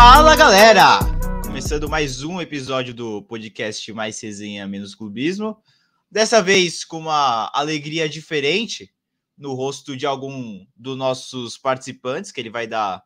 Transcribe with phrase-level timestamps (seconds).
[0.00, 1.00] Fala galera!
[1.44, 5.60] Começando mais um episódio do podcast Mais Resenha Menos Clubismo.
[6.08, 8.94] Dessa vez com uma alegria diferente
[9.36, 13.02] no rosto de algum dos nossos participantes, que ele vai dar,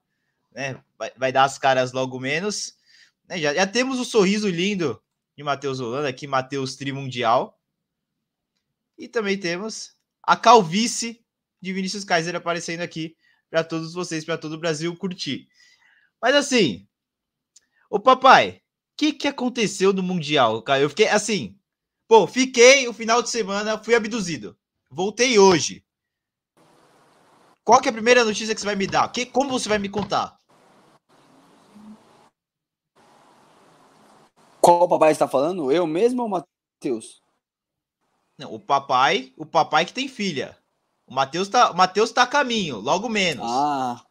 [0.55, 2.77] né, vai, vai dar as caras logo menos.
[3.27, 5.02] Né, já, já temos o sorriso lindo
[5.34, 7.59] de Matheus Holanda, aqui Matheus Trimundial.
[8.98, 11.24] E também temos a calvície
[11.59, 13.17] de Vinícius Kaiser aparecendo aqui
[13.49, 15.49] para todos vocês, para todo o Brasil curtir.
[16.22, 16.86] Mas assim,
[17.90, 18.61] o papai, o
[18.96, 20.81] que, que aconteceu no Mundial, cara?
[20.81, 21.58] Eu fiquei assim,
[22.07, 24.57] pô, fiquei o final de semana, fui abduzido.
[24.89, 25.85] Voltei hoje.
[27.64, 29.11] Qual que é a primeira notícia que você vai me dar?
[29.11, 30.39] Que, como você vai me contar?
[34.61, 35.73] Qual papai está falando?
[35.73, 37.20] Eu mesmo ou o Matheus?
[38.39, 40.56] Não, o papai, o papai que tem filha.
[41.05, 43.45] O Matheus tá, o Matheus tá a caminho, logo menos.
[43.48, 44.05] Ah.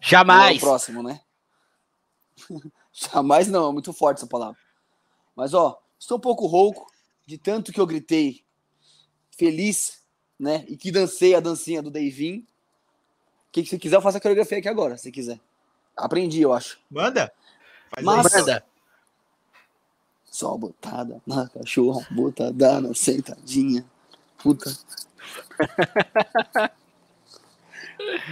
[0.00, 0.54] Jamais.
[0.54, 1.20] É o próximo, né?
[2.92, 4.58] Jamais não, é muito forte essa palavra.
[5.36, 6.90] Mas ó, estou um pouco rouco
[7.26, 8.44] de tanto que eu gritei
[9.36, 10.02] feliz,
[10.38, 10.64] né?
[10.68, 12.46] E que dancei a dancinha do Davin.
[13.52, 15.40] Que se quiser eu faço a coreografia aqui agora, se quiser.
[15.96, 16.78] Aprendi, eu acho.
[16.90, 17.32] Manda.
[17.90, 18.64] Faz Mas, manda.
[20.24, 23.84] Só botada na cachorra, botada na sentadinha.
[24.38, 24.72] Puta.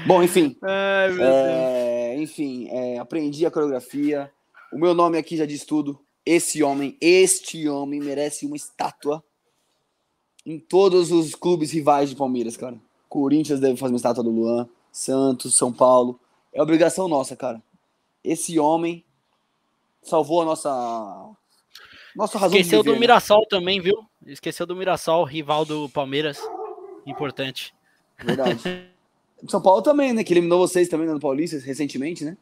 [0.06, 0.56] Bom, enfim.
[0.62, 4.30] Ai, é, enfim, é, aprendi a coreografia.
[4.72, 5.98] O meu nome aqui já diz tudo.
[6.24, 9.22] Esse homem, este homem merece uma estátua
[10.44, 12.77] em todos os clubes rivais de Palmeiras, cara.
[13.08, 16.20] Corinthians deve fazer uma estátua do Luan, Santos, São Paulo.
[16.52, 17.62] É obrigação nossa, cara.
[18.22, 19.05] Esse homem
[20.02, 21.34] salvou a nossa
[22.14, 24.05] nossa razão Esqueceu de viver, do Mirassol também, viu?
[24.27, 26.39] Esqueceu do Mirassol, rival do Palmeiras.
[27.06, 27.72] Importante.
[28.19, 28.34] Né?
[28.34, 28.91] Verdade.
[29.47, 30.25] São Paulo também, né?
[30.25, 32.36] Que eliminou vocês também no Paulista recentemente, né?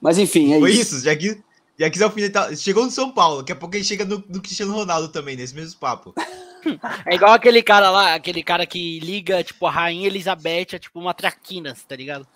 [0.00, 0.96] Mas enfim, é Foi isso.
[0.96, 1.42] isso, já que
[1.78, 2.54] já quis alfinetar.
[2.56, 5.54] Chegou no São Paulo, daqui a pouco ele chega no, no Cristiano Ronaldo também, nesse
[5.54, 6.14] mesmo papo.
[7.06, 11.00] É igual aquele cara lá, aquele cara que liga, tipo, a Rainha Elizabeth, é tipo
[11.00, 12.26] uma traquinas, tá ligado?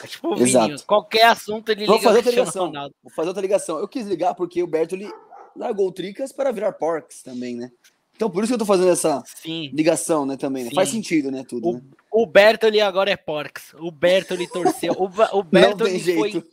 [0.00, 0.66] É tipo o Exato.
[0.66, 0.82] Vinho.
[0.86, 2.66] Qualquer assunto ele Vou liga fazer ao outra Cristiano ligação.
[2.66, 2.94] Ronaldo.
[3.02, 3.78] Vou fazer outra ligação.
[3.80, 5.10] Eu quis ligar porque o Bertoli
[5.56, 7.72] largou o Tricas para virar Porks também, né?
[8.22, 9.68] Então por isso que eu tô fazendo essa Sim.
[9.74, 10.62] ligação, né, também.
[10.62, 10.70] né?
[10.72, 11.82] Faz sentido, né, tudo, O, né?
[12.08, 13.74] o Bertoli agora é Porks.
[13.74, 14.92] O Bertoli torceu.
[14.92, 15.06] O,
[15.38, 16.44] o Bertoli foi.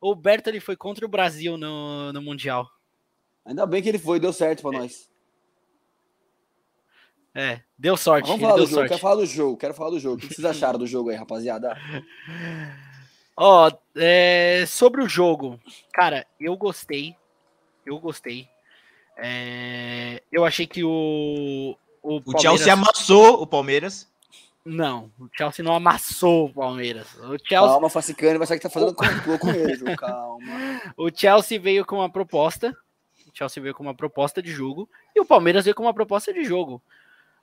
[0.00, 2.70] O Bertoli foi contra o Brasil no, no Mundial.
[3.44, 5.10] Ainda bem que ele foi, deu certo pra nós.
[7.34, 8.28] É, deu sorte.
[8.28, 8.88] Vamos falar do jogo, sorte.
[8.88, 10.14] quero falar do jogo, quero falar do jogo.
[10.14, 11.76] O que vocês acharam do jogo aí, rapaziada?
[13.36, 15.58] Ó, é, sobre o jogo,
[15.92, 17.16] cara, eu gostei.
[17.84, 18.48] Eu gostei.
[19.16, 21.76] É, eu achei que o.
[22.02, 24.08] O, O Chelsea amassou o Palmeiras.
[24.64, 27.06] Não, o Chelsea não amassou o Palmeiras.
[27.14, 29.96] O Chelsea, Calma, Facicane, vai saber que tá fazendo complô com ele?
[29.96, 30.80] Calma.
[30.96, 32.76] o Chelsea veio com uma proposta.
[33.26, 34.88] O Chelsea veio com uma proposta de jogo.
[35.14, 36.82] E o Palmeiras veio com uma proposta de jogo.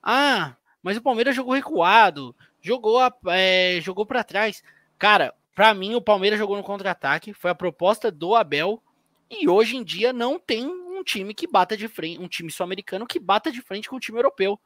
[0.02, 2.36] Ah, mas o Palmeiras jogou recuado.
[2.62, 4.64] Jogou, a- é, jogou para trás.
[4.98, 7.34] Cara, pra mim, o Palmeiras jogou no contra-ataque.
[7.34, 8.82] Foi a proposta do Abel.
[9.30, 10.66] E hoje em dia não tem
[11.04, 14.00] um time que bata de frente, um time sul-americano que bata de frente com o
[14.00, 14.58] time europeu.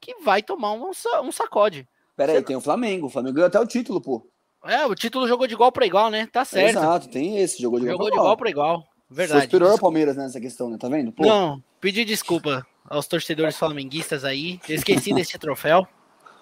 [0.00, 0.90] Que vai tomar um,
[1.22, 1.86] um sacode.
[2.16, 3.06] Pera aí, tem o Flamengo.
[3.06, 4.26] O Flamengo ganhou até o título, pô.
[4.64, 6.26] É, o título jogou de igual para igual, né?
[6.26, 6.78] Tá certo.
[6.78, 7.60] Exato, tem esse.
[7.60, 8.80] Jogou de Jogou de igual igual pra para igual.
[9.06, 9.44] Foi Verdade.
[9.44, 10.78] superior ao Palmeiras nessa questão, né?
[10.78, 11.12] Tá vendo?
[11.12, 14.58] Pô, Não, pedi desculpa aos torcedores flamenguistas aí.
[14.68, 15.86] Eu esqueci desse troféu.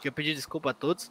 [0.01, 1.11] Que eu pedi desculpa a todos.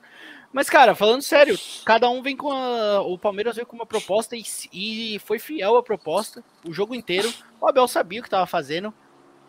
[0.52, 3.02] Mas, cara, falando sério, cada um vem com a.
[3.02, 7.32] O Palmeiras veio com uma proposta e, e foi fiel à proposta o jogo inteiro.
[7.62, 8.94] O Abel sabia o que estava fazendo.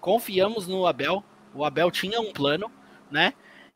[0.00, 1.24] Confiamos no Abel.
[1.54, 2.70] O Abel tinha um plano,
[3.10, 3.32] né?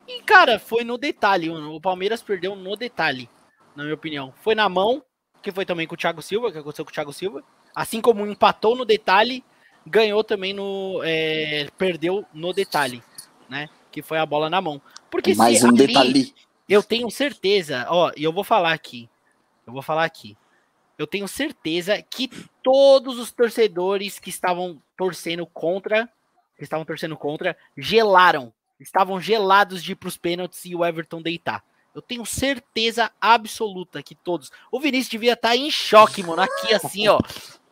[0.07, 1.49] E, cara, foi no detalhe.
[1.49, 3.29] O Palmeiras perdeu no detalhe,
[3.75, 4.33] na minha opinião.
[4.41, 5.03] Foi na mão,
[5.41, 7.43] que foi também com o Thiago Silva, que aconteceu com o Thiago Silva.
[7.73, 9.43] Assim como empatou no detalhe,
[9.85, 11.01] ganhou também no.
[11.03, 13.03] é, perdeu no detalhe,
[13.49, 13.67] né?
[13.91, 14.81] Que foi a bola na mão.
[15.09, 16.33] Porque mais se um ali- detalhe.
[16.67, 19.09] eu tenho certeza, ó, e eu vou falar aqui.
[19.65, 20.37] Eu vou falar aqui.
[20.97, 22.29] Eu tenho certeza que
[22.63, 26.09] todos os torcedores que estavam torcendo contra,
[26.57, 28.53] que estavam torcendo contra, gelaram.
[28.79, 31.63] Estavam gelados de ir pros pênaltis e o Everton deitar.
[31.93, 34.51] Eu tenho certeza absoluta que todos.
[34.69, 37.17] O Vinícius devia estar em choque, mano, aqui assim, ó,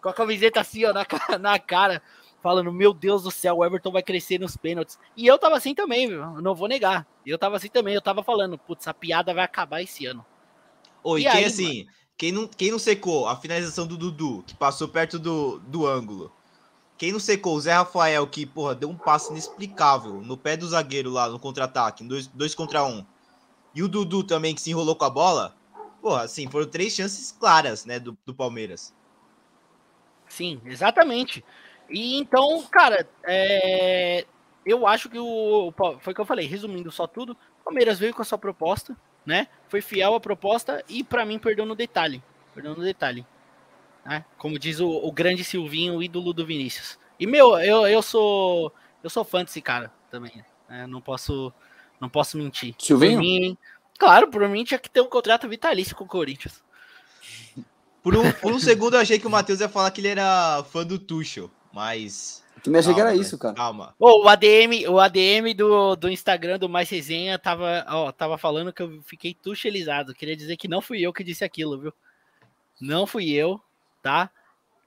[0.01, 1.05] com a camiseta assim, ó, na,
[1.37, 2.01] na cara,
[2.43, 4.99] falando: Meu Deus do céu, o Everton vai crescer nos pênaltis.
[5.17, 6.41] E eu tava assim também, viu?
[6.41, 7.07] Não vou negar.
[7.25, 10.23] Eu tava assim também, eu tava falando: Putz, a piada vai acabar esse ano.
[11.03, 11.87] Oi, E quem aí, assim,
[12.17, 16.31] quem não, quem não secou a finalização do Dudu, que passou perto do, do ângulo.
[16.97, 20.67] Quem não secou o Zé Rafael, que, porra, deu um passe inexplicável no pé do
[20.67, 23.05] zagueiro lá no contra-ataque, dois, dois contra um.
[23.75, 25.55] e o Dudu também, que se enrolou com a bola,
[26.01, 28.93] porra, assim, foram três chances claras, né, do, do Palmeiras.
[30.27, 31.43] Sim, exatamente.
[31.89, 34.25] E então, cara, é,
[34.65, 35.73] eu acho que o.
[35.99, 38.95] Foi o que eu falei, resumindo só tudo, o Palmeiras veio com a sua proposta,
[39.25, 39.47] né?
[39.67, 42.23] Foi fiel à proposta e, para mim, perdeu no detalhe.
[42.53, 43.25] Perdeu no detalhe.
[44.05, 44.25] Né?
[44.37, 46.99] Como diz o, o grande Silvinho, o ídolo do Vinícius.
[47.19, 48.73] E, meu, eu, eu sou.
[49.03, 50.43] Eu sou fã desse cara também.
[50.69, 50.87] Né?
[50.87, 51.53] Não posso.
[51.99, 52.75] Não posso mentir.
[52.79, 53.17] Silvinho?
[53.17, 53.57] Por mim,
[53.97, 56.61] claro, por mim tinha que ter um contrato vitalício com o Corinthians.
[58.01, 60.61] Por um, por um segundo eu achei que o Matheus ia falar que ele era
[60.65, 62.43] fã do Tuchel, mas.
[62.63, 63.55] Tu me achei que era isso, cara.
[63.55, 63.95] Calma.
[63.99, 68.71] Ô, o ADM, o ADM do, do Instagram do Mais Resenha tava, ó, tava falando
[68.71, 70.13] que eu fiquei tuchelizado.
[70.13, 71.93] Queria dizer que não fui eu que disse aquilo, viu?
[72.79, 73.59] Não fui eu,
[74.01, 74.29] tá?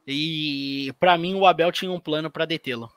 [0.07, 2.91] E pra mim o Abel tinha um plano pra detê-lo.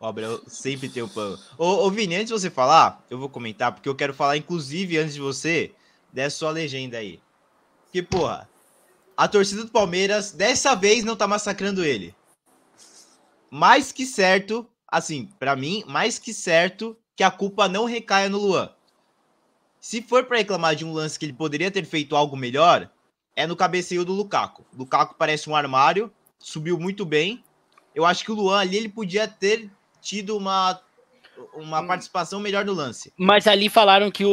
[0.00, 1.38] O Abel sempre tem o plano.
[1.56, 4.98] Ô, ô Vini, antes de você falar, eu vou comentar, porque eu quero falar, inclusive,
[4.98, 5.72] antes de você,
[6.12, 7.20] dessa sua legenda aí.
[7.92, 8.49] Que, porra,
[9.16, 12.14] a torcida do Palmeiras dessa vez não tá massacrando ele.
[13.50, 18.38] Mais que certo, assim, pra mim, mais que certo que a culpa não recaia no
[18.38, 18.70] Luan.
[19.80, 22.90] Se for pra reclamar de um lance que ele poderia ter feito algo melhor,
[23.34, 24.64] é no cabeceio do Lukaku.
[24.76, 27.42] Lukaku parece um armário, subiu muito bem.
[27.94, 29.70] Eu acho que o Luan ali ele podia ter
[30.00, 30.80] tido uma,
[31.54, 33.12] uma participação melhor no lance.
[33.16, 34.30] Mas ali falaram que o,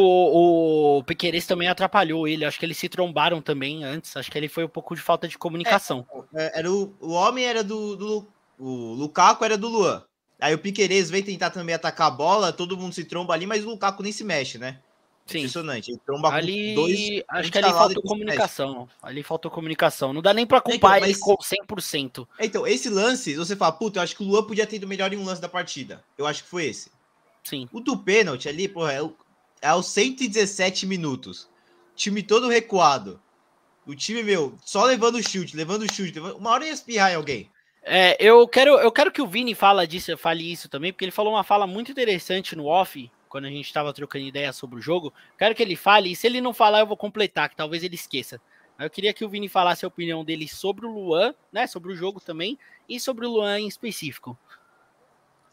[0.98, 2.46] o Piqueires também atrapalhou ele.
[2.46, 4.16] Acho que eles se trombaram também antes.
[4.18, 6.06] Acho que ele foi um pouco de falta de comunicação.
[6.36, 8.28] É, Era o, o homem era do, do
[8.60, 10.04] o Lukaku era do Luan.
[10.40, 13.64] Aí o Piqueires vem tentar também atacar a bola, todo mundo se tromba ali, mas
[13.66, 14.80] o Lukaku nem se mexe, né?
[15.26, 15.40] Sim.
[15.40, 15.92] Impressionante.
[15.92, 17.24] Ele tromba Ali, com dois.
[17.28, 18.88] acho que ali faltou comunicação.
[19.04, 20.14] Ali faltou comunicação.
[20.14, 22.26] Não dá nem pra culpar Então, ele mas- com 100%.
[22.40, 25.12] Então, esse lance, você fala, puta, eu acho que o Luan podia ter ido melhor
[25.12, 26.02] em um lance da partida.
[26.18, 26.90] Eu acho que foi esse.
[27.48, 27.70] Sim.
[27.72, 29.16] O do pênalti ali, porra, é, o,
[29.62, 31.50] é aos 117 minutos.
[31.96, 33.22] Time todo recuado.
[33.86, 36.14] O time, meu, só levando chute, levando chute.
[36.16, 37.50] levando- Uma hora ia espirrar em alguém.
[37.82, 41.12] É, eu quero, eu quero que o Vini fala disso, fale isso também, porque ele
[41.12, 44.82] falou uma fala muito interessante no off, quando a gente estava trocando ideia sobre o
[44.82, 45.14] jogo.
[45.38, 47.96] Quero que ele fale, e se ele não falar, eu vou completar, que talvez ele
[47.96, 48.42] esqueça.
[48.78, 51.66] Eu queria que o Vini falasse a opinião dele sobre o Luan, né?
[51.66, 52.60] Sobre o jogo também,
[52.90, 54.38] e sobre o Luan em específico.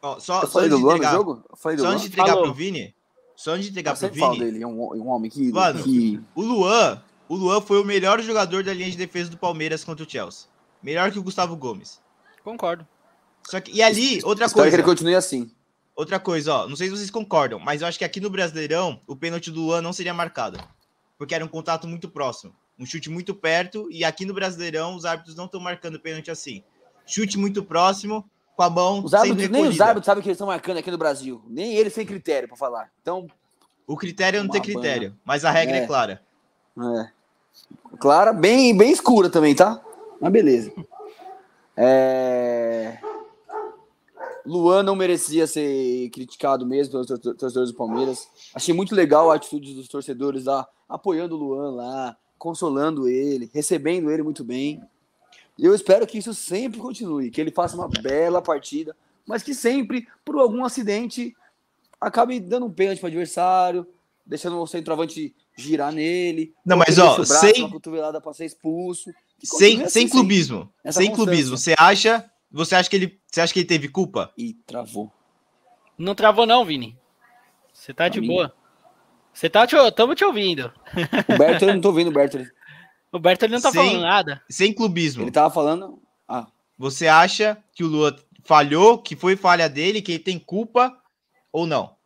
[0.04, 1.44] Ó, só, Eu só falei do de Luan no entregar, jogo?
[1.50, 1.94] Eu falei do só Luan?
[1.94, 2.42] antes de entregar Falou.
[2.44, 2.94] pro Vini,
[3.34, 6.20] só antes de entregar Eu pro Vini, dele, é um, um homem que, Mano, que
[6.34, 10.04] o Luan, o Luan foi o melhor jogador da linha de defesa do Palmeiras contra
[10.04, 10.46] o Chelsea.
[10.82, 12.00] Melhor que o Gustavo Gomes.
[12.44, 12.86] Concordo.
[13.48, 14.76] Só que, e ali, outra espero que coisa.
[14.76, 15.50] ele continue assim.
[15.96, 19.00] Outra coisa, ó, não sei se vocês concordam, mas eu acho que aqui no Brasileirão
[19.06, 20.58] o pênalti do Luan não seria marcado.
[21.16, 22.52] Porque era um contato muito próximo.
[22.78, 26.62] Um chute muito perto, e aqui no Brasileirão os árbitros não estão marcando pênalti assim.
[27.06, 30.46] Chute muito próximo, com a mão Os árbitros, nem os árbitros sabem que eles estão
[30.46, 31.42] marcando aqui no Brasil.
[31.48, 32.90] Nem eles têm critério pra falar.
[33.02, 33.26] Então,
[33.86, 35.86] O critério é não ter critério, mas a regra é, É.
[35.86, 36.22] clara.
[36.78, 37.10] é.
[37.98, 39.80] Clara, bem, bem escura também, tá?
[40.20, 40.72] Mas beleza.
[41.76, 42.98] É...
[44.46, 48.28] Luan não merecia ser criticado mesmo pelos tor- torcedores do Palmeiras.
[48.54, 54.10] Achei muito legal a atitude dos torcedores lá, apoiando o Luan lá, consolando ele, recebendo
[54.10, 54.82] ele muito bem.
[55.58, 58.96] E eu espero que isso sempre continue, que ele faça uma bela partida,
[59.26, 61.34] mas que sempre, por algum acidente,
[62.00, 63.86] acabe dando um pênalti para o adversário,
[64.26, 66.52] deixando o centroavante girar nele.
[66.64, 69.12] Não, mas, ó, braço, sem- uma cotovelada para ser expulso.
[69.42, 70.58] Sem, continue sem assim, clubismo.
[70.58, 70.66] Sem
[71.08, 71.14] constância.
[71.14, 71.56] clubismo.
[71.58, 72.30] Você acha.
[72.50, 73.20] Você acha que ele.
[73.30, 74.32] Você acha que ele teve culpa?
[74.38, 75.12] E travou.
[75.98, 76.96] Não travou não, Vini.
[77.72, 78.28] Você tá de mim.
[78.28, 78.54] boa.
[79.32, 80.72] Você tá te, tamo te ouvindo.
[81.28, 82.38] O Berto, eu não tô vendo o Berto.
[83.14, 83.76] Ele, O Berto ele não tá Sim.
[83.78, 84.42] falando nada.
[84.48, 85.22] Sem clubismo.
[85.22, 86.00] ele tava falando.
[86.28, 86.46] Ah,
[86.78, 90.96] Você acha que o Lua falhou, que foi falha dele, que ele tem culpa
[91.52, 91.96] ou não?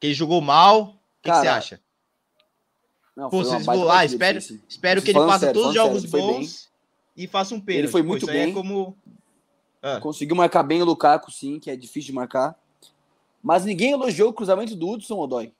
[0.00, 0.82] Que ele jogou mal?
[0.82, 0.86] O
[1.22, 1.80] que, que você acha?
[3.16, 6.02] não, Pô, foi vocês vão lá, espero, espero que ele faça sério, todos os jogos
[6.02, 6.68] sério, foi bons
[7.16, 7.90] e faça um pênalti.
[7.90, 8.52] foi Pô, muito é bem.
[8.54, 8.96] como.
[9.82, 12.54] Ah, Conseguiu marcar bem o Lukaku, sim, que é difícil de marcar.
[13.42, 15.52] Mas ninguém elogiou o cruzamento do Hudson Odoi.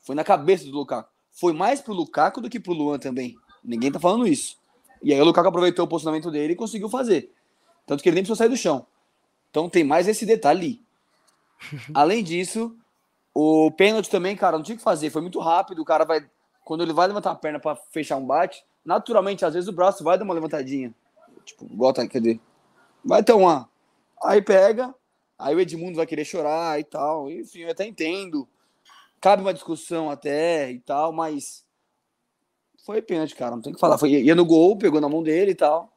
[0.00, 1.08] Foi na cabeça do Lukaku.
[1.30, 3.36] Foi mais pro Lukaku do que pro Luan também.
[3.62, 4.56] Ninguém tá falando isso.
[5.02, 7.32] E aí o Lukaku aproveitou o posicionamento dele e conseguiu fazer.
[7.86, 8.86] Tanto que ele nem precisou sair do chão.
[9.50, 10.80] Então tem mais esse detalhe.
[11.92, 12.76] Além disso,
[13.34, 15.10] o pênalti também, cara, não tinha o que fazer.
[15.10, 15.82] Foi muito rápido.
[15.82, 16.28] O cara vai.
[16.64, 20.04] Quando ele vai levantar a perna pra fechar um bate, naturalmente, às vezes o braço
[20.04, 20.94] vai dar uma levantadinha.
[21.44, 22.40] Tipo, bota, quer dizer,
[23.04, 23.68] vai ter uma.
[24.22, 24.94] Aí pega,
[25.36, 27.28] aí o Edmundo vai querer chorar e tal.
[27.28, 28.48] Enfim, eu até entendo.
[29.20, 31.61] Cabe uma discussão até e tal, mas
[32.82, 33.52] foi pênalti, cara.
[33.52, 33.96] Não tem o que falar.
[33.96, 35.90] Foi, ia no gol, pegou na mão dele e tal.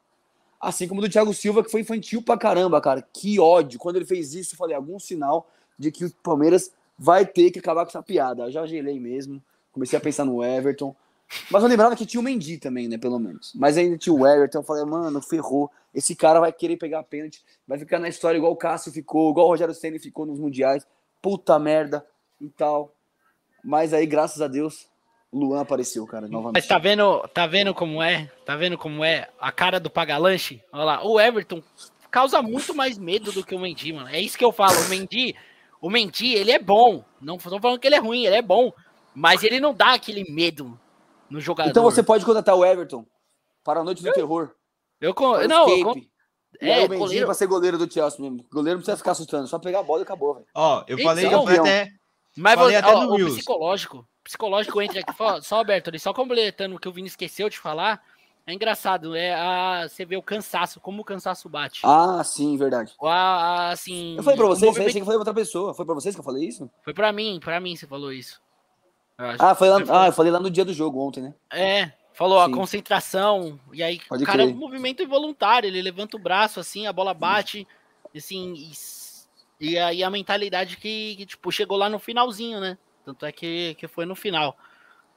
[0.59, 3.01] Assim como do Thiago Silva, que foi infantil pra caramba, cara.
[3.01, 3.79] Que ódio.
[3.79, 7.59] Quando ele fez isso, eu falei, algum sinal de que o Palmeiras vai ter que
[7.59, 8.43] acabar com essa piada.
[8.43, 9.41] Eu já gelei mesmo.
[9.71, 10.95] Comecei a pensar no Everton.
[11.49, 12.97] Mas eu lembrava que tinha o Mendy também, né?
[12.97, 13.51] Pelo menos.
[13.55, 14.59] Mas ainda tinha o Everton.
[14.59, 15.69] Eu falei, mano, ferrou.
[15.93, 17.43] Esse cara vai querer pegar pênalti.
[17.67, 20.85] Vai ficar na história igual o Cássio ficou, igual o Rogério Senna ficou nos mundiais.
[21.21, 22.05] Puta merda
[22.39, 22.93] e tal.
[23.63, 24.87] Mas aí, graças a Deus,
[25.35, 26.55] Luan apareceu, cara, novamente.
[26.55, 28.31] Mas tá vendo, tá vendo como é?
[28.45, 30.63] Tá vendo como é a cara do Pagalanche?
[30.71, 31.61] Olha lá, o Everton
[32.09, 34.07] causa muito mais medo do que o Mendy, mano.
[34.07, 34.79] É isso que eu falo.
[34.85, 35.35] O Mendy,
[35.81, 37.03] o Mendy, ele é bom.
[37.19, 38.71] Não tô falando que ele é ruim, ele é bom.
[39.13, 40.79] Mas ele não dá aquele medo
[41.29, 41.69] no jogador.
[41.69, 43.05] Então você pode contratar o Everton
[43.63, 44.51] para a noite do eu, terror.
[45.01, 45.37] Eu con...
[45.47, 45.95] não, eu
[46.61, 47.25] é, o Mendy goleiro...
[47.25, 48.39] pra ser goleiro do Chelsea mesmo.
[48.39, 50.45] O goleiro não precisa ficar assustando, só pegar a bola e acabou, velho.
[50.55, 51.91] Ó, eu falei, então, eu até
[52.35, 55.13] mas falei até ó, o psicológico, psicológico entra aqui,
[55.43, 58.03] só Alberto, só completando o que o Vini esqueceu de falar.
[58.47, 61.81] É engraçado, é a, você vê o cansaço, como o cansaço bate.
[61.83, 62.93] Ah, sim, verdade.
[63.01, 64.91] A, a, assim, eu falei pra vocês, movimento...
[64.91, 65.73] que eu falei pra outra pessoa.
[65.73, 66.69] Foi pra vocês que eu falei isso?
[66.83, 68.39] Foi pra mim, pra mim você falou isso.
[69.17, 71.33] Ah, foi lá, ah, eu falei lá no dia do jogo ontem, né?
[71.51, 72.51] É, falou Sim.
[72.51, 74.51] a concentração, e aí Pode o cara crer.
[74.51, 77.65] é um movimento involuntário, ele levanta o braço assim, a bola bate,
[78.15, 78.71] assim, e,
[79.59, 82.77] e aí a mentalidade que, que, tipo, chegou lá no finalzinho, né?
[83.05, 84.57] Tanto é que, que foi no final.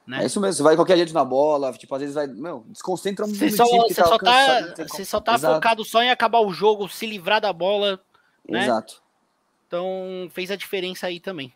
[0.05, 0.23] Né?
[0.23, 3.25] É isso mesmo, você vai qualquer jeito na bola, tipo, às vezes vai, meu, desconcentra
[3.25, 6.51] um Você só, você tá, só tá, você só tá focado só em acabar o
[6.51, 7.99] jogo, se livrar da bola,
[8.47, 8.63] né?
[8.63, 9.01] Exato.
[9.67, 11.53] Então fez a diferença aí também.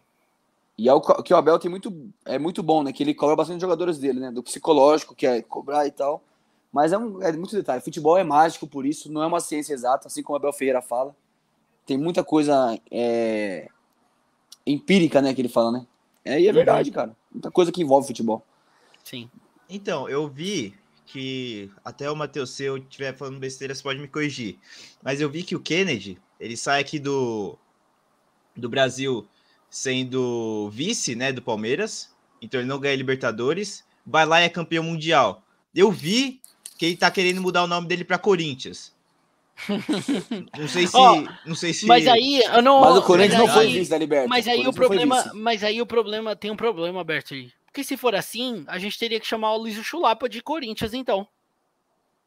[0.77, 1.91] E é o que o Abel tem muito
[2.25, 2.93] é muito bom, né?
[2.93, 4.31] Que ele cobra bastante jogadores dele, né?
[4.31, 6.23] Do psicológico, que é cobrar e tal.
[6.71, 7.81] Mas é, um, é muito detalhe.
[7.81, 10.81] Futebol é mágico, por isso não é uma ciência exata, assim como o Abel Ferreira
[10.81, 11.15] fala.
[11.85, 13.67] Tem muita coisa é,
[14.65, 15.33] empírica, né?
[15.33, 15.87] Que ele fala, né?
[16.25, 16.55] É, e é uhum.
[16.55, 17.15] verdade, cara.
[17.31, 18.45] Muita coisa que envolve futebol.
[19.03, 19.29] Sim.
[19.69, 20.73] Então, eu vi
[21.05, 24.57] que até o Matheus, se eu estiver falando besteira, você pode me corrigir.
[25.01, 27.57] Mas eu vi que o Kennedy, ele sai aqui do,
[28.55, 29.27] do Brasil
[29.69, 32.09] sendo vice, né, do Palmeiras.
[32.41, 35.43] Então ele não ganha Libertadores, vai lá e é campeão mundial.
[35.73, 36.39] Eu vi
[36.77, 38.92] que ele tá querendo mudar o nome dele para Corinthians.
[40.57, 41.85] Não sei se, oh, não sei se.
[41.85, 42.81] Mas aí, eu não.
[42.81, 44.29] Mas o Corinthians não foi vice da Libertadores.
[44.29, 47.35] Mas aí o, o problema, mas aí o problema tem um problema, Alberto.
[47.65, 51.27] Porque se for assim, a gente teria que chamar o Luiz Chulapa de Corinthians, então.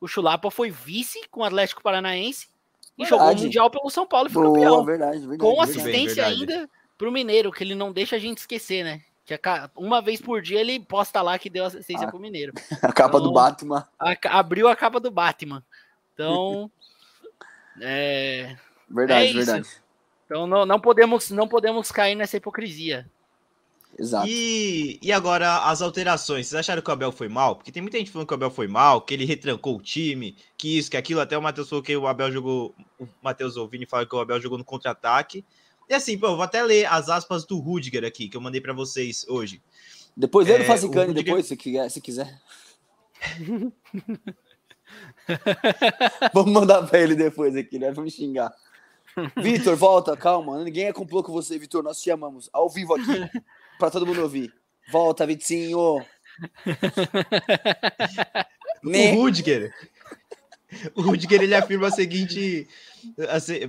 [0.01, 2.49] O Chulapa foi vice com o Atlético Paranaense
[2.99, 3.09] e verdade.
[3.09, 4.85] jogou o Mundial pelo São Paulo e foi Boa, campeão.
[4.85, 6.41] Verdade, verdade, com assistência verdade.
[6.41, 9.03] ainda pro Mineiro, que ele não deixa a gente esquecer, né?
[9.25, 9.39] Que
[9.75, 12.53] uma vez por dia ele posta lá que deu assistência a, pro Mineiro.
[12.83, 13.89] A capa então, do Batman.
[13.99, 15.65] A, abriu a capa do Batman.
[16.15, 16.71] Então.
[17.81, 18.57] é.
[18.89, 19.69] Verdade, é verdade.
[20.25, 23.09] Então não, não, podemos, não podemos cair nessa hipocrisia.
[23.99, 24.29] Exato.
[24.29, 26.47] E, e agora as alterações.
[26.47, 27.57] Vocês acharam que o Abel foi mal?
[27.57, 30.37] Porque tem muita gente falando que o Abel foi mal, que ele retrancou o time,
[30.59, 31.21] que isso, que aquilo.
[31.21, 32.75] Até o Matheus falou que o Abel jogou.
[32.99, 35.45] O Matheus Ouvini falou que o Abel jogou no contra-ataque.
[35.89, 38.61] E assim, pô, eu vou até ler as aspas do Rudiger aqui, que eu mandei
[38.61, 39.63] para vocês hoje.
[40.17, 41.13] Depois ele é, faz Rudiger...
[41.13, 41.89] depois, se quiser.
[41.89, 42.41] Se quiser.
[46.33, 47.91] Vamos mandar pra ele depois aqui, né?
[47.93, 48.53] Vamos xingar.
[49.37, 50.63] Vitor, volta, calma.
[50.63, 51.83] Ninguém é complô com você, Vitor.
[51.83, 52.51] Nós te amamos.
[52.53, 53.31] Ao vivo aqui,
[53.79, 54.53] pra todo mundo ouvir.
[54.91, 55.79] Volta, Vitinho.
[55.99, 56.05] o
[58.85, 59.13] né?
[59.13, 59.75] Rudiger.
[60.95, 62.69] O Rudiger ele afirma a seguinte.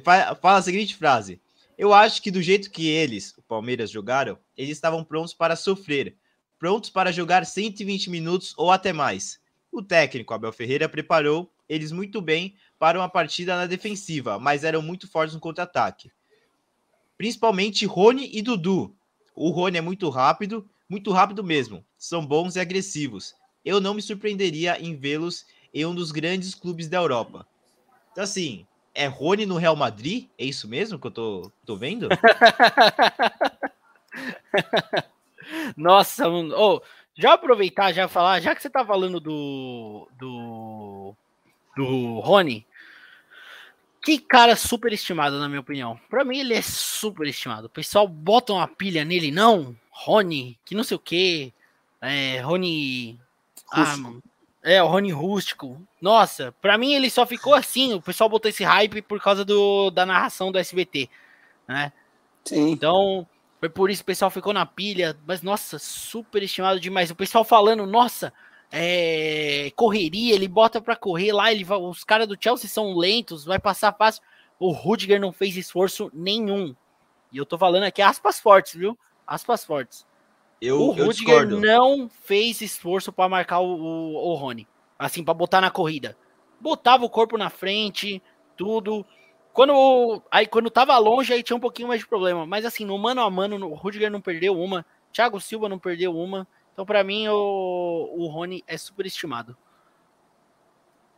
[0.03, 1.41] Fala a seguinte frase.
[1.77, 6.17] Eu acho que do jeito que eles, o Palmeiras, jogaram, eles estavam prontos para sofrer,
[6.57, 9.39] prontos para jogar 120 minutos ou até mais.
[9.71, 14.81] O técnico Abel Ferreira preparou eles muito bem para uma partida na defensiva, mas eram
[14.81, 16.11] muito fortes no contra-ataque.
[17.17, 18.95] Principalmente Rony e Dudu.
[19.35, 21.85] O Rony é muito rápido, muito rápido mesmo.
[21.97, 23.35] São bons e agressivos.
[23.65, 27.45] Eu não me surpreenderia em vê-los em um dos grandes clubes da Europa.
[28.11, 30.27] Então, assim, é Rony no Real Madrid?
[30.37, 32.07] É isso mesmo que eu tô, tô vendo?
[35.77, 36.81] Nossa, oh,
[37.17, 41.15] já aproveitar, já falar, já que você tá falando do do
[41.75, 42.65] do Rony,
[44.01, 45.99] que cara super estimado, na minha opinião.
[46.09, 47.67] Para mim, ele é super estimado.
[47.67, 49.75] O pessoal bota uma pilha nele, não?
[49.89, 51.53] Rony, que não sei o que.
[51.99, 53.19] É, Rony.
[53.71, 54.23] Ah, mano.
[54.63, 55.81] É, o Rony Rústico.
[56.01, 57.93] Nossa, pra mim ele só ficou assim.
[57.93, 61.09] O pessoal botou esse hype por causa do, da narração do SBT,
[61.67, 61.91] né?
[62.45, 62.71] Sim.
[62.71, 63.27] Então,
[63.59, 65.17] foi por isso que o pessoal ficou na pilha.
[65.25, 67.09] Mas, nossa, super estimado demais.
[67.09, 68.31] O pessoal falando, nossa,
[68.71, 71.51] é, correria, ele bota pra correr lá.
[71.51, 74.21] Ele vai, os caras do Chelsea são lentos, vai passar fácil.
[74.59, 76.75] O Rudiger não fez esforço nenhum.
[77.31, 78.97] E eu tô falando aqui aspas fortes, viu?
[79.25, 80.05] Aspas fortes.
[80.61, 84.67] Eu, o Rudiger não fez esforço para marcar o, o, o Rony.
[84.97, 86.17] Assim, para botar na corrida.
[86.59, 88.21] Botava o corpo na frente,
[88.55, 89.05] tudo.
[89.57, 92.45] Quando, aí, quando tava longe, aí tinha um pouquinho mais de problema.
[92.45, 96.15] Mas assim, no mano a mano, o Rudiger não perdeu uma, Thiago Silva não perdeu
[96.15, 96.47] uma.
[96.71, 99.57] Então, para mim, o, o Rony é superestimado.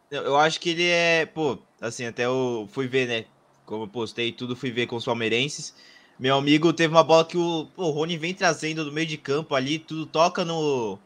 [0.10, 3.25] Eu acho que ele é, pô, assim, até eu fui ver, né?
[3.65, 5.75] Como eu postei tudo, fui ver com os palmeirenses.
[6.17, 9.17] Meu amigo teve uma bola que o, pô, o Rony vem trazendo do meio de
[9.17, 10.98] campo ali, tudo toca no.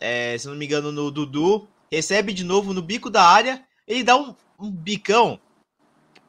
[0.00, 1.66] É, se não me engano, no Dudu.
[1.90, 3.64] Recebe de novo no bico da área.
[3.84, 5.40] Ele dá um, um bicão.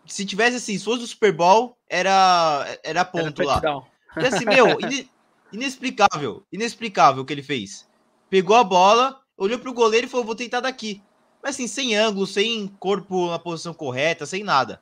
[0.05, 3.83] Se tivesse assim, se fosse do Super Bowl, era, era ponto era lá.
[4.17, 4.77] E assim, meu,
[5.53, 7.87] Inexplicável, inexplicável o que ele fez.
[8.27, 10.99] Pegou a bola, olhou pro goleiro e falou: vou tentar daqui.
[11.43, 14.81] Mas assim, sem ângulo, sem corpo na posição correta, sem nada.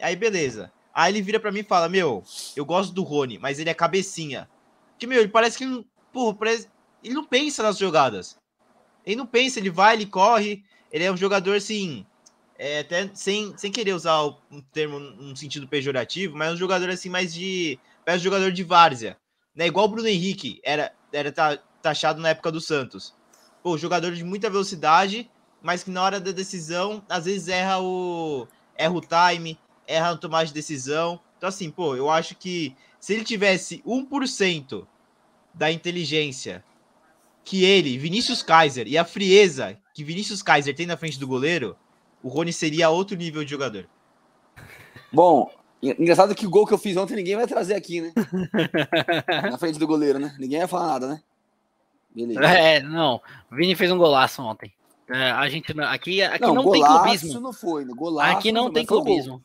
[0.00, 0.72] Aí, beleza.
[0.92, 2.24] Aí ele vira para mim e fala: Meu,
[2.56, 4.50] eu gosto do Rony, mas ele é cabecinha.
[4.98, 5.62] Que, meu, ele parece que.
[5.62, 6.68] Ele, porra, parece,
[7.04, 8.36] ele não pensa nas jogadas.
[9.06, 10.64] Ele não pensa, ele vai, ele corre.
[10.90, 12.04] Ele é um jogador assim.
[12.64, 17.08] É, até sem, sem querer usar um termo num sentido pejorativo, mas um jogador assim
[17.08, 17.76] mais de.
[18.04, 19.16] Parece um jogador de várzea.
[19.52, 19.66] Né?
[19.66, 21.32] Igual o Bruno Henrique era, era
[21.82, 23.16] taxado na época do Santos.
[23.64, 25.28] Pô, jogador de muita velocidade,
[25.60, 30.16] mas que na hora da decisão, às vezes erra o, erra o time, erra a
[30.16, 31.20] tomada de decisão.
[31.38, 34.86] Então, assim, pô, eu acho que se ele tivesse 1%
[35.52, 36.64] da inteligência
[37.42, 41.76] que ele, Vinícius Kaiser, e a frieza que Vinícius Kaiser tem na frente do goleiro,
[42.22, 43.86] o Rony seria outro nível de jogador.
[45.12, 45.50] Bom,
[45.82, 48.12] Engraçado que o gol que eu fiz ontem ninguém vai trazer aqui, né?
[49.50, 50.32] Na frente do goleiro, né?
[50.38, 51.22] Ninguém vai falar nada, né?
[52.14, 52.40] Beleza.
[52.40, 53.20] É, não.
[53.50, 54.72] O Vini fez um golaço ontem.
[55.08, 57.40] É, a gente aqui, aqui não, não tem clubismo.
[57.40, 57.84] não foi.
[57.84, 57.92] Né?
[57.96, 59.42] Golaço aqui não tem clubismo.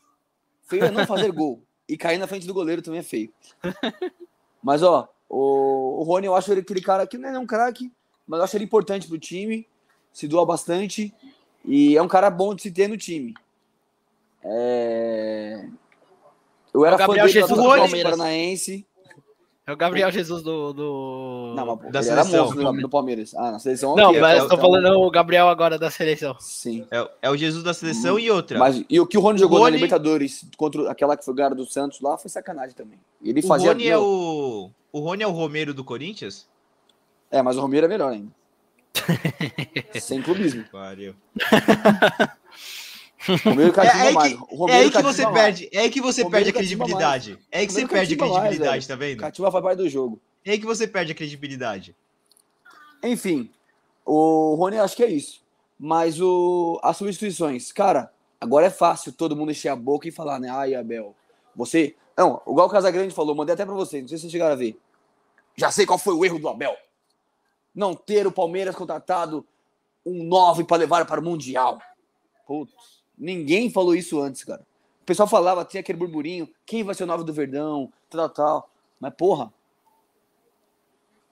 [0.62, 1.60] Feio é não fazer gol.
[1.88, 3.32] E cair na frente do goleiro também é feio.
[4.62, 7.92] Mas, ó, o, o Rony, eu acho ele aquele cara que não é um craque,
[8.26, 9.66] mas eu acho ele importante pro time.
[10.12, 11.14] Se doa bastante.
[11.68, 13.34] E é um cara bom de se ter no time.
[14.42, 15.66] É...
[16.72, 18.02] Eu era é o Gabriel fã Jesus do Palmeiras.
[18.02, 18.86] Paranaense.
[19.66, 20.72] É o Gabriel Jesus do.
[20.72, 21.52] do...
[21.54, 22.48] Não, mas da seleção.
[22.54, 23.34] do, do Palmeiras.
[23.34, 23.94] Ah, na seleção.
[23.94, 24.58] Não, mas eu tô então...
[24.58, 26.34] falando o Gabriel agora da seleção.
[26.40, 26.86] Sim.
[26.90, 28.18] É, é o Jesus da seleção hum.
[28.18, 28.58] e outra.
[28.58, 29.72] Mas, e o que o Rony jogou Rony...
[29.72, 32.98] na Libertadores contra aquela que foi gara do Santos lá foi sacanagem também.
[33.22, 33.68] Ele fazia.
[33.68, 34.70] O Rony, é o...
[34.90, 36.48] o Rony é o Romero do Corinthians?
[37.30, 38.37] É, mas o Romero é melhor ainda.
[40.00, 40.64] Sem clubismo.
[40.70, 41.14] Pariu.
[43.36, 46.52] Romero é, é, que, é aí que você perde, é aí que você perde a
[46.52, 47.38] credibilidade.
[47.50, 49.18] É aí que você perde a credibilidade, mais, tá vendo?
[49.18, 50.20] Cativa faz parte do jogo.
[50.44, 51.94] É aí que você perde a credibilidade.
[53.02, 53.50] Enfim,
[54.04, 55.42] o Rony acho que é isso.
[55.78, 60.40] Mas o, as substituições, cara, agora é fácil todo mundo encher a boca e falar,
[60.40, 60.48] né?
[60.50, 61.14] Ai, Abel,
[61.54, 61.94] você.
[62.16, 64.56] Não, igual o Casagrande falou, mandei até pra você, não sei se vocês chegaram a
[64.56, 64.76] ver.
[65.56, 66.76] Já sei qual foi o erro do Abel.
[67.78, 69.46] Não ter o Palmeiras contratado
[70.04, 71.78] um 9 para levar para o Mundial.
[72.44, 72.72] Putz.
[73.16, 74.66] Ninguém falou isso antes, cara.
[75.00, 78.70] O pessoal falava, tinha aquele burburinho, quem vai ser o nove do Verdão, tal, tal.
[78.98, 79.52] Mas, porra,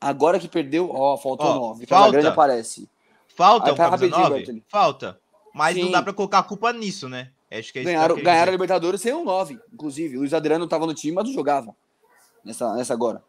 [0.01, 1.85] agora que perdeu, ó, faltou ó, nove.
[1.85, 2.13] Falta.
[2.13, 2.89] grande aparece.
[3.35, 4.63] Falta um camisa nove?
[4.69, 5.21] Falta.
[5.53, 5.83] Mas Sim.
[5.83, 7.33] não dá pra colocar a culpa nisso, né?
[7.51, 10.17] Acho que é ganharam, ganharam a Libertadores sem um nove, inclusive.
[10.17, 11.75] O Luiz Adriano tava no time, mas não jogava
[12.45, 13.21] nessa, nessa agora.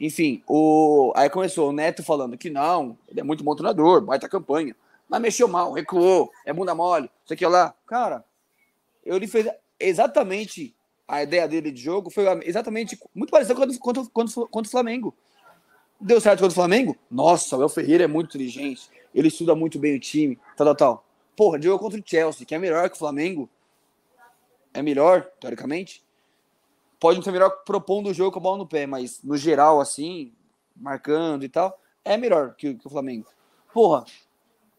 [0.00, 1.12] Enfim, o...
[1.14, 4.74] aí começou o Neto falando que não, ele é muito bom treinador, baita campanha
[5.10, 7.74] mas mexeu mal, recuou, é bunda mole, isso aqui lá.
[7.84, 8.24] Cara,
[9.04, 10.72] ele fez exatamente
[11.06, 15.12] a ideia dele de jogo, foi exatamente muito parecida com o Flamengo.
[16.00, 16.96] Deu certo contra o Flamengo?
[17.10, 20.76] Nossa, o El Ferreira é muito inteligente, ele estuda muito bem o time, tal, tal,
[20.76, 21.04] tal.
[21.36, 23.50] Porra, jogou contra o Chelsea, que é melhor que o Flamengo.
[24.72, 26.04] É melhor, teoricamente.
[27.00, 29.80] Pode não ser melhor propondo o jogo com a bola no pé, mas no geral,
[29.80, 30.32] assim,
[30.76, 33.26] marcando e tal, é melhor que, que o Flamengo.
[33.72, 34.04] Porra,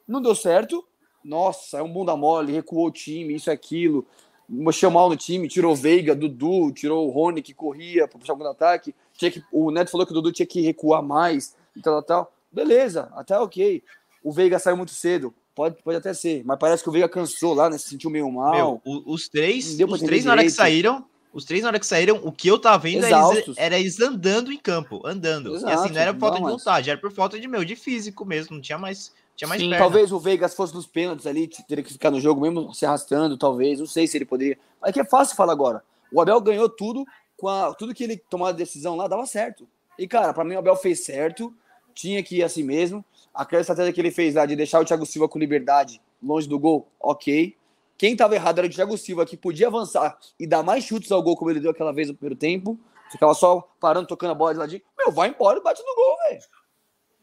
[0.07, 0.85] não deu certo.
[1.23, 4.05] Nossa, é um bunda mole, recuou o time, isso e aquilo.
[4.47, 8.47] Mexeu mal no time, tirou Veiga, Dudu, tirou o Rony que corria para puxar o
[8.47, 8.93] ataque.
[9.13, 12.33] Tinha que, o Neto falou que o Dudu tinha que recuar mais e tal, tal.
[12.51, 13.81] Beleza, até ok.
[14.23, 15.33] O Veiga saiu muito cedo.
[15.55, 17.77] Pode, pode até ser, mas parece que o Veiga cansou lá, né?
[17.77, 18.53] Se sentiu meio mal.
[18.53, 22.19] Meu, os três, os três na hora que saíram, os três na hora que saíram,
[22.23, 23.55] o que eu tava vendo Exaustos.
[23.57, 25.55] era eles andando em campo, andando.
[25.55, 27.75] Exato, e assim, não era por falta de vontade, era por falta de meu, de
[27.75, 31.47] físico mesmo, não tinha mais tinha mais Sim, talvez o Vegas fosse nos pênaltis ali,
[31.47, 33.79] teria que ficar no jogo mesmo se arrastando, talvez.
[33.79, 34.57] Não sei se ele poderia.
[34.79, 35.83] Mas é que é fácil falar agora.
[36.11, 37.05] O Abel ganhou tudo,
[37.37, 39.67] com a, tudo que ele tomou a decisão lá dava certo.
[39.97, 41.53] E, cara, para mim o Abel fez certo,
[41.95, 43.03] tinha que ir assim mesmo.
[43.33, 46.59] Aquela estratégia que ele fez lá de deixar o Thiago Silva com liberdade longe do
[46.59, 47.55] gol, ok.
[48.01, 51.21] Quem tava errado era o Thiago Silva, que podia avançar e dar mais chutes ao
[51.21, 52.79] gol, como ele deu aquela vez no primeiro tempo.
[53.11, 54.81] Ficava só parando, tocando a bola de ladinho.
[54.97, 56.41] Meu, vai embora e bate no gol, velho.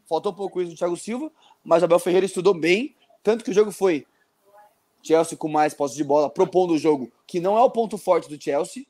[0.08, 1.32] Faltou um pouco isso do Thiago Silva,
[1.64, 4.06] mas Abel Ferreira estudou bem, tanto que o jogo foi
[5.02, 8.28] Chelsea com mais posse de bola, propondo o jogo, que não é o ponto forte
[8.28, 8.86] do Chelsea,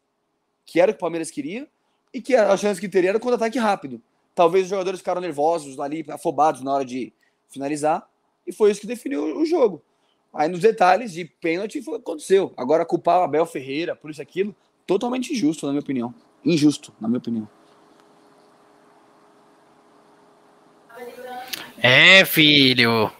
[0.66, 1.66] que era o que o Palmeiras queria,
[2.12, 3.98] e que a chance que teria era contra-ataque rápido.
[4.34, 7.14] Talvez os jogadores ficaram nervosos ali, afobados na hora de
[7.48, 8.06] finalizar,
[8.46, 9.82] e foi isso que definiu o jogo.
[10.32, 12.52] Aí nos detalhes de pênalti foi o que aconteceu.
[12.56, 14.54] Agora culpar o Abel Ferreira por isso aquilo,
[14.86, 16.14] totalmente injusto, na minha opinião.
[16.44, 17.48] Injusto, na minha opinião.
[21.80, 23.10] É, filho.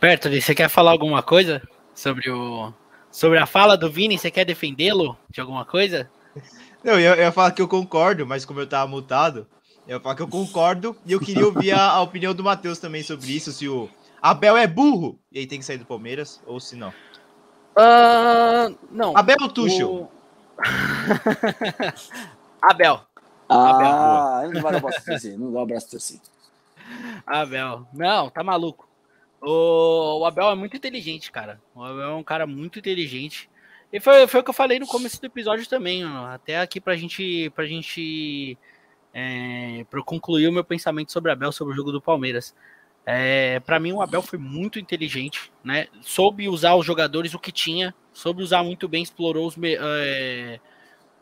[0.00, 1.62] Bertoli, você quer falar alguma coisa
[1.94, 2.72] sobre o
[3.10, 4.18] sobre a fala do Vini?
[4.18, 6.10] Você quer defendê-lo de alguma coisa?
[6.82, 9.46] Não, eu, eu ia falar que eu concordo, mas como eu tava mutado,
[9.86, 12.78] eu ia falar que eu concordo e eu queria ouvir a, a opinião do Matheus
[12.78, 13.88] também sobre isso, se o
[14.24, 16.88] Abel é burro e aí tem que sair do Palmeiras, ou se não.
[17.76, 19.14] Uh, não.
[19.14, 20.10] Abel ou Tuchel?
[20.10, 20.10] O...
[22.62, 23.02] Abel.
[23.46, 24.52] Ah, Abel.
[24.52, 26.18] não vai dar abraço não dá um abraço assim.
[27.26, 27.86] Abel.
[27.92, 28.88] Não, tá maluco.
[29.42, 31.60] O, o, Abel é muito inteligente, cara.
[31.74, 33.50] O Abel é um cara muito inteligente.
[33.92, 36.28] E foi, foi o que eu falei no começo do episódio também, ó.
[36.28, 38.56] até aqui pra gente, pra gente
[39.12, 42.54] é, pra concluir o meu pensamento sobre Abel, sobre o jogo do Palmeiras.
[43.06, 45.88] É, para mim, o Abel foi muito inteligente, né?
[46.00, 50.58] Soube usar os jogadores o que tinha, soube usar muito bem, explorou os, é,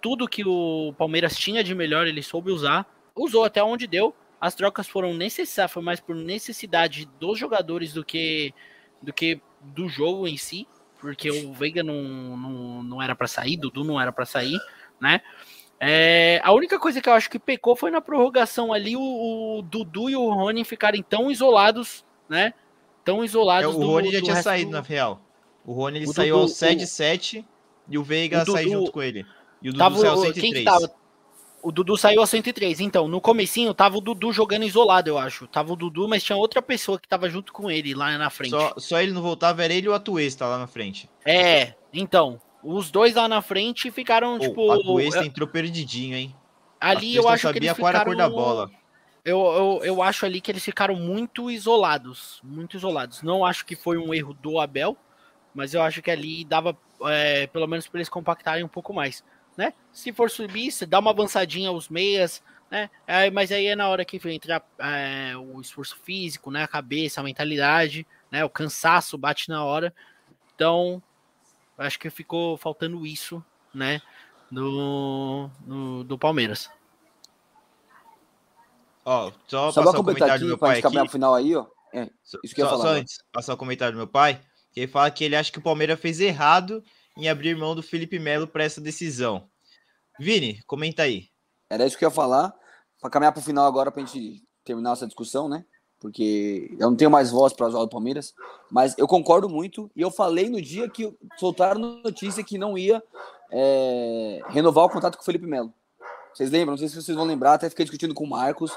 [0.00, 4.14] tudo que o Palmeiras tinha de melhor, ele soube usar, usou até onde deu.
[4.40, 8.52] As trocas foram necessárias, foi mais por necessidade dos jogadores do que
[9.00, 10.66] do que do jogo em si,
[11.00, 14.58] porque o Veiga não, não, não era para sair, Dudu não era para sair,
[15.00, 15.20] né?
[15.84, 19.62] É, a única coisa que eu acho que pecou foi na prorrogação ali o, o
[19.62, 22.54] Dudu e o Rony ficarem tão isolados, né?
[23.04, 23.74] Tão isolados.
[23.74, 24.74] É, o Rony do, já do tinha saído, do...
[24.74, 25.20] na real.
[25.66, 27.44] O Rony ele o saiu Dudu, aos 7-7
[27.88, 29.26] e o Veiga saiu junto com ele.
[29.60, 30.40] E o Dudu tava, saiu aos 103.
[30.40, 30.94] Quem que tava?
[31.60, 32.78] O Dudu saiu aos 103.
[32.78, 35.48] Então, no comecinho tava o Dudu jogando isolado, eu acho.
[35.48, 38.50] Tava o Dudu, mas tinha outra pessoa que tava junto com ele lá na frente.
[38.52, 41.10] Só, só ele não voltava, era ele e o Atuesta lá na frente.
[41.26, 42.40] É, então.
[42.62, 44.70] Os dois lá na frente ficaram, oh, tipo.
[44.70, 46.36] A Cuesta entrou perdidinho, hein?
[46.80, 48.00] Ali eu acho que eles ficaram...
[48.00, 48.70] a cor da bola.
[49.24, 52.40] Eu, eu, eu acho ali que eles ficaram muito isolados.
[52.42, 53.22] Muito isolados.
[53.22, 54.96] Não acho que foi um erro do Abel,
[55.54, 59.24] mas eu acho que ali dava, é, pelo menos, para eles compactarem um pouco mais.
[59.56, 59.72] Né?
[59.92, 62.90] Se for subir, você dá uma avançadinha aos meias, né?
[63.06, 66.64] É, mas aí é na hora que entra é, o esforço físico, né?
[66.64, 68.44] A cabeça, a mentalidade, né?
[68.44, 69.94] O cansaço bate na hora.
[70.54, 71.02] Então,
[71.82, 74.00] Acho que ficou faltando isso, né?
[74.50, 76.70] Do, do, do Palmeiras.
[79.04, 80.96] Ó, só, só passar o comentário aqui, do meu pai aqui.
[80.96, 81.66] no final aí, ó.
[81.92, 82.08] É,
[82.44, 82.82] isso que só, eu ia falar.
[82.82, 84.40] Só antes, passar o comentário do meu pai,
[84.72, 86.82] que ele fala que ele acha que o Palmeiras fez errado
[87.16, 89.48] em abrir mão do Felipe Melo para essa decisão.
[90.18, 91.28] Vini, comenta aí.
[91.68, 92.54] Era isso que eu ia falar.
[93.00, 95.64] Para caminhar para o final agora, para a gente terminar essa discussão, né?
[96.02, 98.34] Porque eu não tenho mais voz para zoar do Palmeiras,
[98.68, 103.00] mas eu concordo muito e eu falei no dia que soltaram notícia que não ia
[103.52, 105.72] é, renovar o contrato com o Felipe Melo.
[106.34, 106.72] Vocês lembram?
[106.72, 108.76] Não sei se vocês vão lembrar, até fiquei discutindo com o Marcos.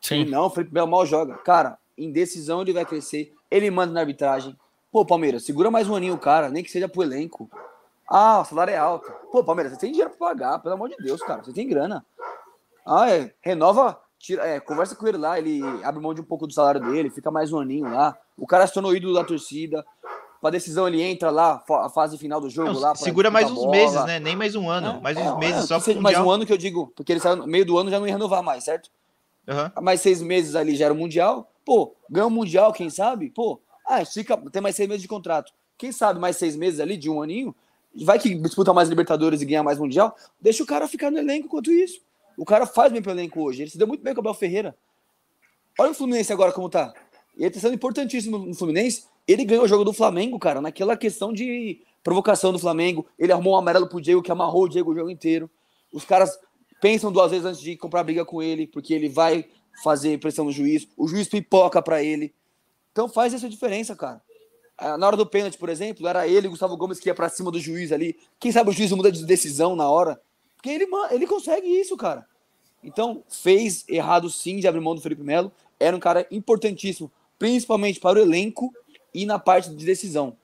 [0.00, 0.24] Sim.
[0.24, 1.36] não, o Felipe Melo mal joga.
[1.38, 4.58] Cara, em decisão ele vai crescer, ele manda na arbitragem.
[4.90, 7.48] Pô, Palmeiras, segura mais um aninho o cara, nem que seja pro elenco.
[8.10, 9.08] Ah, o salário é alto.
[9.30, 12.04] Pô, Palmeiras, você tem dinheiro pra pagar, pelo amor de Deus, cara, você tem grana.
[12.84, 16.46] Ah, é, renova tira, é, conversa com ele lá, ele abre mão de um pouco
[16.46, 18.16] do salário dele, fica mais um aninho lá.
[18.36, 19.84] O cara se tornou ídolo da torcida.
[20.40, 22.94] Pra decisão ele entra lá, a fase final do jogo Não, lá.
[22.94, 24.20] Segura mais uns meses, né?
[24.20, 24.98] Nem mais um ano.
[24.98, 27.12] É, mais uns é, meses é, só pro Mais um ano que eu digo, porque
[27.12, 28.90] ele saiu no meio do ano já não ia renovar mais, certo?
[29.48, 29.82] Uhum.
[29.82, 31.50] Mais seis meses ali já era o Mundial.
[31.64, 33.30] Pô, ganha o Mundial, quem sabe?
[33.30, 35.52] Pô, ah, fica, tem mais seis meses de contrato.
[35.78, 37.54] Quem sabe mais seis meses ali, de um aninho,
[38.04, 41.46] vai que disputa mais Libertadores e ganha mais Mundial, deixa o cara ficar no elenco
[41.46, 42.00] enquanto isso.
[42.36, 43.62] O cara faz bem pelo elenco hoje.
[43.62, 44.76] Ele se deu muito bem com o Abel Ferreira.
[45.78, 46.92] Olha o Fluminense agora como tá.
[47.36, 49.04] Ele tá sendo importantíssimo no Fluminense.
[49.26, 53.06] Ele ganhou o jogo do Flamengo, cara, naquela questão de provocação do Flamengo.
[53.18, 55.50] Ele arrumou um amarelo pro Diego, que amarrou o Diego o jogo inteiro.
[55.92, 56.38] Os caras
[56.80, 59.44] pensam duas vezes antes de comprar briga com ele, porque ele vai
[59.82, 60.88] fazer pressão no juiz.
[60.96, 62.32] O juiz pipoca para ele.
[62.92, 64.22] Então faz essa diferença, cara.
[64.78, 67.50] Ah, na hora do pênalti, por exemplo, era ele, Gustavo Gomes, que ia pra cima
[67.50, 68.16] do juiz ali.
[68.38, 70.20] Quem sabe o juiz muda de decisão na hora.
[70.66, 72.26] Porque ele, ele consegue isso, cara.
[72.82, 75.52] Então, fez errado sim de abrir mão do Felipe Melo.
[75.78, 78.74] Era um cara importantíssimo, principalmente para o elenco
[79.14, 80.36] e na parte de decisão.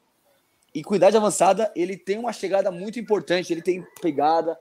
[0.72, 4.56] E com idade avançada, ele tem uma chegada muito importante, ele tem pegada,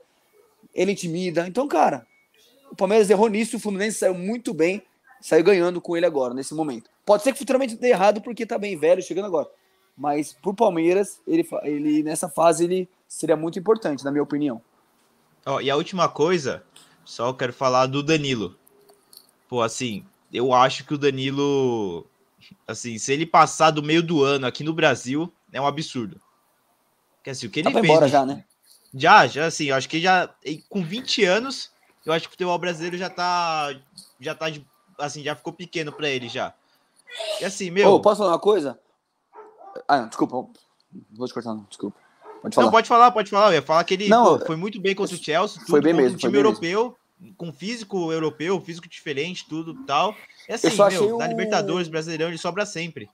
[0.74, 1.46] ele intimida.
[1.46, 2.04] Então, cara,
[2.70, 4.82] o Palmeiras errou nisso, o Fluminense saiu muito bem,
[5.20, 6.90] saiu ganhando com ele agora, nesse momento.
[7.06, 9.48] Pode ser que futuramente dê errado porque tá bem velho, chegando agora.
[9.96, 14.60] Mas pro Palmeiras, ele, ele nessa fase ele seria muito importante, na minha opinião.
[15.44, 16.62] Ó, e a última coisa,
[17.04, 18.56] só quero falar do Danilo.
[19.48, 22.06] Pô, assim, eu acho que o Danilo,
[22.66, 26.20] assim, se ele passar do meio do ano aqui no Brasil, é um absurdo.
[27.22, 27.92] Que assim, o que Tá ele pra fez.
[27.92, 28.44] embora já, né?
[28.94, 30.28] Já, já, assim, eu acho que já.
[30.68, 31.70] Com 20 anos,
[32.04, 33.74] eu acho que o futebol brasileiro já tá.
[34.20, 34.50] Já tá.
[34.50, 34.66] de-
[34.98, 36.54] Assim, já ficou pequeno pra ele já.
[37.40, 37.94] E assim, meu.
[37.94, 38.78] Ô, posso falar uma coisa?
[39.88, 40.46] Ah, não, desculpa.
[41.10, 41.64] Vou te cortar, não.
[41.64, 41.98] Desculpa.
[42.42, 42.64] Pode falar.
[42.66, 43.48] Não, pode falar, pode falar.
[43.48, 45.58] Eu ia falar que ele Não, foi muito bem contra o Chelsea.
[45.60, 46.96] Tudo, foi bem mesmo, Um time bem europeu,
[47.36, 50.14] com físico europeu, físico diferente, tudo tal.
[50.48, 53.08] E assim, meu, na o- Libertadores, Brasileirão, ele sobra sempre.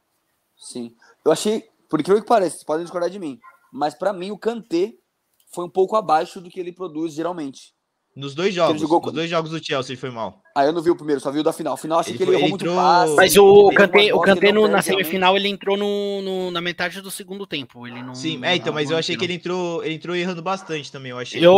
[0.56, 0.94] Sim.
[1.24, 3.38] Eu achei, por incrível que pareça, vocês podem discordar de mim,
[3.70, 4.94] mas pra mim o Kanté
[5.52, 7.74] foi um pouco abaixo do que ele produz geralmente.
[8.16, 8.80] Nos dois jogos.
[8.80, 10.42] jogou Nos dois jogos do Chelsea ele foi mal.
[10.58, 11.74] Ah, eu não vi o primeiro, só vi o da final.
[11.74, 13.14] O final achei Ele que ele foi- errou ele muito entrou- passe.
[13.14, 17.46] Mas o Kanté, o Kanté na semifinal ele entrou no, no- na metade do segundo
[17.46, 17.86] tempo.
[17.86, 18.14] Ele não.
[18.14, 21.18] Sim, é, então, mas eu achei que ele entrou, ele entrou errando bastante também, eu
[21.18, 21.44] achei.
[21.44, 21.54] Eu,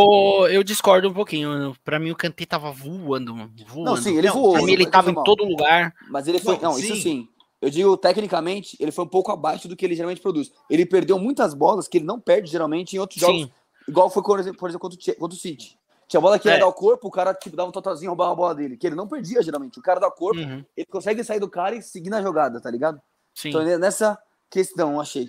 [0.50, 1.74] eu discordo um pouquinho.
[1.82, 3.90] Pra mim o Kanté tava voando, mano, voando.
[3.90, 4.52] Não, sim, ele Não, voou.
[4.52, 5.94] Pra mim ele tava em todo lugar.
[6.10, 6.56] Mas ele foi.
[6.56, 7.26] Não, Não, isso sim.
[7.62, 10.50] Eu digo, tecnicamente, ele foi um pouco abaixo do que ele geralmente produz.
[10.68, 13.42] Ele perdeu muitas bolas que ele não perde geralmente em outros jogos.
[13.42, 13.50] Sim,
[13.88, 15.76] Igual foi, por exemplo, por exemplo contra, o Che- contra o City.
[16.10, 16.58] Tinha bola que ia É.
[16.58, 18.76] dar o corpo, o cara tipo, dava um totalzinho, roubava a bola dele.
[18.76, 19.78] Que ele não perdia geralmente.
[19.78, 22.60] O cara dá o corpo, uhum, ele consegue sair do cara e seguir na jogada,
[22.60, 23.00] tá ligado?
[23.32, 23.50] sim.
[23.50, 24.18] Então, nessa
[24.50, 25.28] questão, eu achei.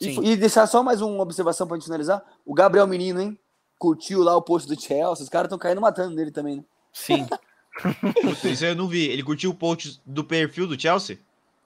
[0.00, 2.22] E, e deixar só mais uma observação pra gente finalizar.
[2.44, 3.36] O Gabriel Menino, hein?
[3.80, 5.24] Curtiu lá o post do Chelsea.
[5.24, 6.64] Os caras estão caindo matando nele também, né?
[6.92, 7.26] Sim.
[8.44, 9.08] Isso eu não vi.
[9.08, 11.18] Ele curtiu o post do perfil do Chelsea?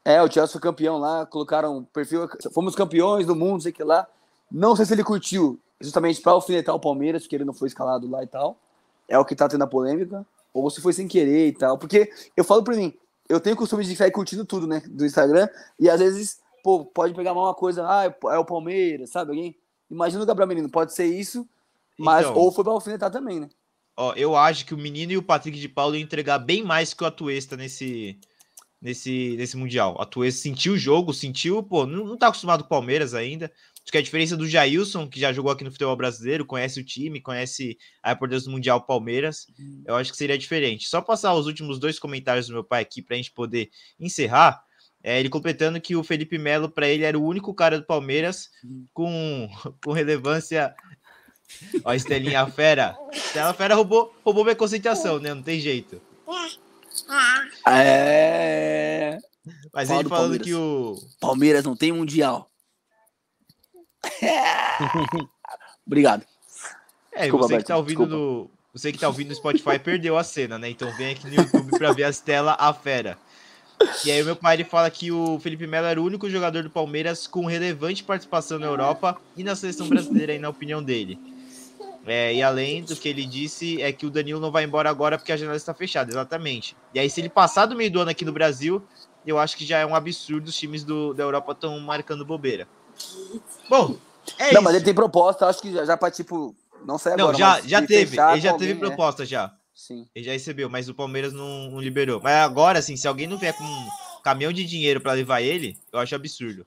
[0.02, 2.26] É, o Chelsea foi campeão lá, colocaram perfil.
[2.54, 4.06] Fomos campeões do mundo, sei que lá.
[4.50, 8.08] Não sei se ele curtiu justamente pra alfinetar o Palmeiras, porque ele não foi escalado
[8.08, 8.58] lá e tal.
[9.08, 10.26] É o que tá tendo a polêmica.
[10.52, 11.78] Ou se foi sem querer e tal.
[11.78, 12.92] Porque eu falo pra mim,
[13.28, 14.82] eu tenho o costume de sair curtindo tudo, né?
[14.86, 15.48] Do Instagram.
[15.78, 19.30] E às vezes, pô, pode pegar mal uma coisa, ah, é o Palmeiras, sabe?
[19.30, 19.56] Alguém.
[19.90, 21.46] Imagina o Gabriel Menino, pode ser isso,
[21.98, 22.36] mas Então.
[22.36, 23.48] ou foi pra alfinetar também, né?
[23.96, 26.94] Ó, eu acho que o menino e o Patrick de Paulo iam entregar bem mais
[26.94, 28.18] que o Atuesta nesse,
[28.80, 30.00] nesse, nesse Mundial.
[30.00, 33.52] Atuesta sentiu o jogo, sentiu, pô, não, não tá acostumado com o Palmeiras ainda.
[33.90, 36.84] Acho que a diferença do Jailson, que já jogou aqui no futebol brasileiro, conhece o
[36.84, 39.48] time, conhece a importância do Mundial Palmeiras,
[39.84, 40.86] eu acho que seria diferente.
[40.86, 44.62] Só passar os últimos dois comentários do meu pai aqui pra gente poder encerrar.
[45.02, 48.50] É, ele completando que o Felipe Melo, para ele, era o único cara do Palmeiras
[48.94, 49.48] com,
[49.84, 50.72] com relevância
[51.84, 52.96] Ó, a Estelinha Fera.
[53.12, 55.34] Estela Fera roubou, roubou minha concentração, né?
[55.34, 56.00] Não tem jeito.
[57.66, 59.18] É.
[59.74, 60.46] Mas Fala ele do falando Palmeiras.
[60.46, 60.96] que o.
[61.20, 62.49] Palmeiras não tem mundial.
[65.86, 66.24] Obrigado.
[67.12, 68.50] É, Desculpa, você que tá ouvindo no.
[68.72, 70.70] Você que tá ouvindo no Spotify perdeu a cena, né?
[70.70, 73.18] Então vem aqui no YouTube pra ver a Estela a Fera.
[74.04, 76.62] E aí o meu pai ele fala que o Felipe Melo era o único jogador
[76.62, 81.18] do Palmeiras com relevante participação na Europa e na seleção brasileira, aí, na opinião dele.
[82.06, 85.18] É, e além do que ele disse, é que o Danilo não vai embora agora
[85.18, 86.76] porque a janela está fechada, exatamente.
[86.94, 88.82] E aí, se ele passar do meio do ano aqui no Brasil,
[89.26, 92.66] eu acho que já é um absurdo os times do, da Europa estão marcando bobeira.
[93.68, 93.96] Bom,
[94.38, 94.62] é não, isso.
[94.62, 97.32] mas ele tem proposta, acho que já, já pra, tipo, não sei agora.
[97.32, 98.74] Não, já, já de teve, ele já teve alguém, é.
[98.74, 99.52] proposta já.
[99.74, 100.06] Sim.
[100.14, 102.20] Ele já recebeu, mas o Palmeiras não, não liberou.
[102.22, 103.88] Mas agora, assim, se alguém não vier com um
[104.22, 106.66] caminhão de dinheiro para levar ele, eu acho absurdo.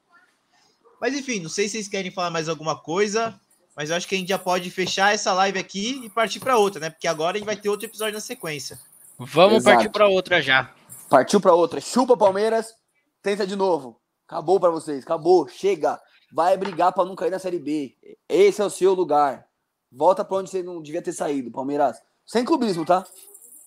[0.99, 3.39] Mas enfim, não sei se vocês querem falar mais alguma coisa,
[3.75, 6.57] mas eu acho que a gente já pode fechar essa live aqui e partir para
[6.57, 6.89] outra, né?
[6.89, 8.79] Porque agora a gente vai ter outro episódio na sequência.
[9.19, 9.75] Vamos Exato.
[9.75, 10.71] partir pra outra já.
[11.09, 11.81] Partiu pra outra.
[11.81, 12.73] Chupa Palmeiras,
[13.21, 13.99] tenta de novo.
[14.27, 15.99] Acabou pra vocês, acabou, chega.
[16.33, 17.95] Vai brigar pra não cair na Série B.
[18.27, 19.45] Esse é o seu lugar.
[19.91, 22.01] Volta pra onde você não devia ter saído, Palmeiras.
[22.25, 23.05] Sem clubismo, tá?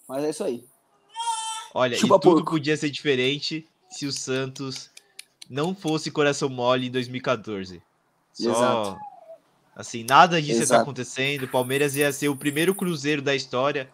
[0.09, 0.65] Mas é isso aí.
[1.73, 2.51] Olha, Chupa e tudo porco.
[2.51, 4.91] podia ser diferente se o Santos
[5.49, 7.81] não fosse coração mole em 2014.
[8.33, 8.97] Só, Exato.
[9.77, 10.83] assim, nada disso Exato.
[10.83, 11.45] acontecendo.
[11.45, 13.89] O Palmeiras ia ser o primeiro cruzeiro da história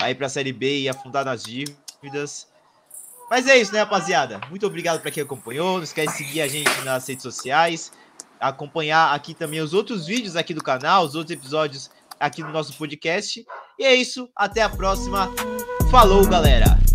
[0.00, 2.48] aí para a Série B e afundar nas dívidas.
[3.28, 4.40] Mas é isso, né, rapaziada?
[4.48, 5.76] Muito obrigado para quem acompanhou.
[5.76, 7.92] Não esquece de seguir a gente nas redes sociais,
[8.40, 12.72] acompanhar aqui também os outros vídeos aqui do canal, os outros episódios aqui no nosso
[12.74, 13.44] podcast.
[13.78, 15.30] E é isso, até a próxima.
[15.90, 16.85] Falou, galera!